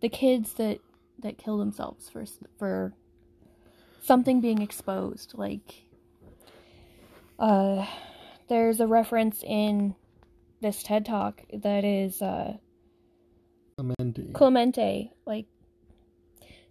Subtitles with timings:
[0.00, 0.80] the kids that
[1.18, 2.24] that kill themselves for
[2.58, 2.92] for
[4.00, 5.84] something being exposed like
[7.38, 7.84] uh
[8.48, 9.94] there's a reference in
[10.60, 12.56] this TED talk that is uh
[13.76, 14.30] Clementi.
[14.32, 15.46] Clementi like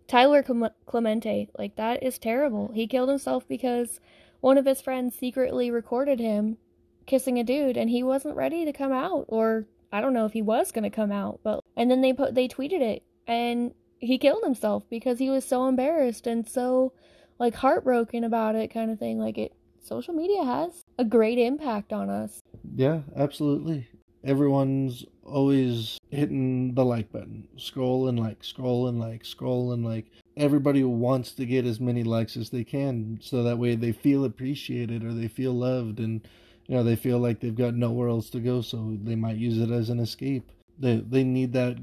[0.08, 0.44] Tyler
[0.86, 2.72] Clementi like that is terrible.
[2.74, 4.00] He killed himself because
[4.40, 6.58] one of his friends secretly recorded him
[7.06, 10.34] kissing a dude and he wasn't ready to come out or I don't know if
[10.34, 13.74] he was going to come out, but and then they put they tweeted it and
[14.00, 16.94] he killed himself because he was so embarrassed and so
[17.40, 19.54] like heartbroken about it kind of thing like it
[19.88, 22.42] social media has a great impact on us.
[22.76, 23.88] Yeah, absolutely.
[24.24, 30.12] Everyone's always hitting the like button, scroll and like, scroll and like, scroll and like.
[30.36, 34.26] Everybody wants to get as many likes as they can so that way they feel
[34.26, 36.28] appreciated or they feel loved and
[36.68, 39.58] you know they feel like they've got nowhere else to go so they might use
[39.58, 40.52] it as an escape.
[40.78, 41.78] They they need that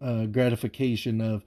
[0.00, 1.44] uh, gratification of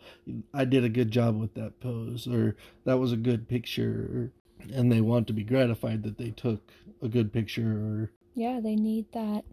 [0.53, 4.31] I did a good job with that pose or that was a good picture
[4.73, 8.75] and they want to be gratified that they took a good picture or Yeah, they
[8.75, 9.43] need that.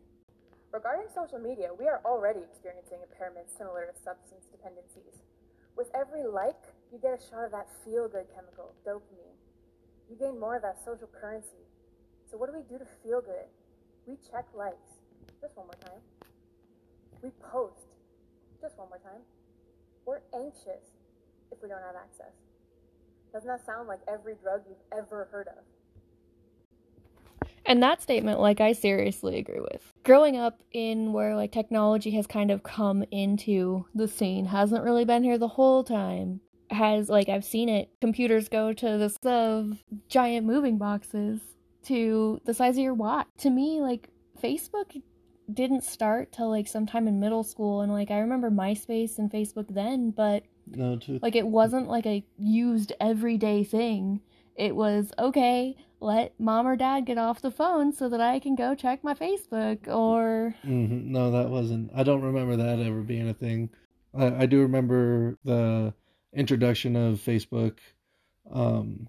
[0.73, 5.23] Regarding social media, we are already experiencing impairments similar to substance dependencies.
[5.77, 6.61] With every like,
[6.93, 9.39] you get a shot of that feel good chemical, dopamine.
[10.11, 11.63] You gain more of that social currency.
[12.31, 13.47] So, what do we do to feel good?
[14.07, 14.99] We check likes.
[15.41, 16.03] Just one more time.
[17.23, 17.84] We post.
[19.05, 19.21] Time.
[20.07, 20.91] We're anxious
[21.53, 22.33] if we don't have access.
[23.35, 25.65] Doesn't that sound like every drug you've ever heard of?
[27.67, 29.93] And that statement, like, I seriously agree with.
[30.05, 35.05] Growing up in where, like, technology has kind of come into the scene, hasn't really
[35.05, 36.41] been here the whole time.
[36.71, 37.91] Has, like, I've seen it.
[38.01, 41.41] Computers go to the of giant moving boxes
[41.85, 43.27] to the size of your watch.
[43.39, 44.09] To me, like,
[44.43, 45.01] Facebook
[45.53, 47.81] didn't start till, like, sometime in middle school.
[47.81, 52.07] And, like, I remember MySpace and Facebook then, but, no, to like, it wasn't, like,
[52.07, 54.21] a used everyday thing.
[54.57, 58.55] It was, okay, let mom or dad get off the phone so that I can
[58.55, 61.91] go check my Facebook or hmm No, that wasn't.
[61.95, 63.71] I don't remember that ever being a thing.
[64.17, 65.95] I, I do remember the
[66.33, 67.79] introduction of Facebook,
[68.53, 69.09] um,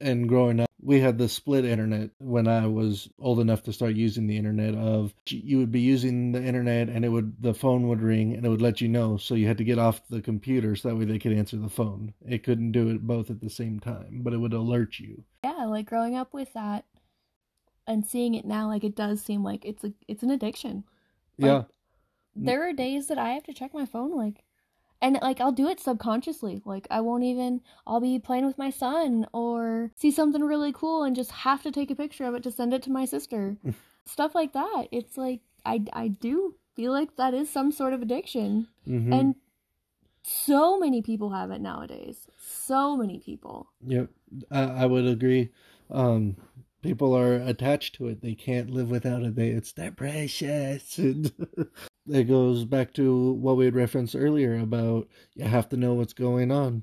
[0.00, 3.94] and growing up, we had the split internet when I was old enough to start
[3.94, 4.74] using the internet.
[4.74, 8.44] Of you would be using the internet, and it would the phone would ring, and
[8.44, 9.16] it would let you know.
[9.16, 11.68] So you had to get off the computer so that way they could answer the
[11.68, 12.12] phone.
[12.26, 15.24] It couldn't do it both at the same time, but it would alert you.
[15.44, 16.84] yeah, like growing up with that
[17.86, 20.84] and seeing it now like it does seem like it's a it's an addiction.
[21.38, 21.62] Like, Yeah.
[22.38, 24.42] There are days that I have to check my phone like
[25.00, 26.62] and like I'll do it subconsciously.
[26.64, 31.04] Like I won't even I'll be playing with my son or see something really cool
[31.04, 33.56] and just have to take a picture of it to send it to my sister.
[34.06, 34.86] Stuff like that.
[34.92, 38.68] It's like I I do feel like that is some sort of addiction.
[38.84, 39.34] hmm And
[40.22, 42.26] so many people have it nowadays.
[42.38, 43.68] So many people.
[43.86, 44.08] Yep,
[44.50, 45.50] I, I would agree.
[45.90, 46.36] Um,
[46.82, 49.36] people are attached to it; they can't live without it.
[49.36, 50.98] They, it's that precious.
[52.08, 56.12] It goes back to what we had referenced earlier about you have to know what's
[56.12, 56.82] going on,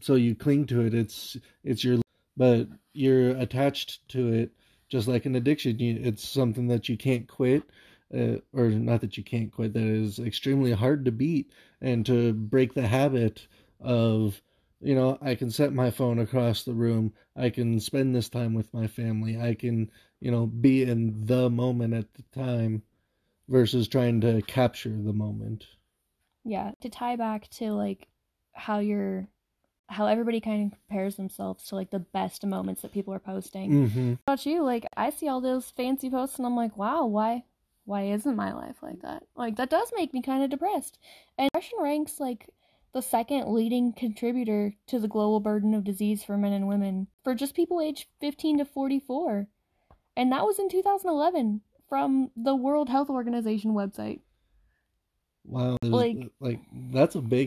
[0.00, 0.94] so you cling to it.
[0.94, 1.98] It's it's your,
[2.36, 4.52] but you're attached to it
[4.88, 5.78] just like an addiction.
[5.78, 7.64] You, it's something that you can't quit.
[8.16, 12.32] Uh, or not that you can't quit that is extremely hard to beat and to
[12.32, 13.48] break the habit
[13.80, 14.40] of
[14.80, 17.12] you know, I can set my phone across the room.
[17.34, 19.40] I can spend this time with my family.
[19.40, 19.90] I can,
[20.20, 22.82] you know, be in the moment at the time
[23.48, 25.66] versus trying to capture the moment.
[26.44, 28.08] Yeah, to tie back to like
[28.52, 29.28] how you're
[29.88, 33.88] how everybody kind of compares themselves to like the best moments that people are posting.
[33.88, 34.14] Mm-hmm.
[34.26, 34.62] About you?
[34.64, 37.44] Like I see all those fancy posts and I'm like, wow, why
[37.84, 39.22] why isn't my life like that?
[39.36, 40.98] Like that does make me kind of depressed.
[41.38, 42.50] And depression ranks like
[42.92, 47.34] the second leading contributor to the global burden of disease for men and women for
[47.34, 49.46] just people aged 15 to 44.
[50.16, 54.20] And that was in 2011 from the World Health Organization website.
[55.44, 56.60] Wow, Like- like
[56.90, 57.44] that's a big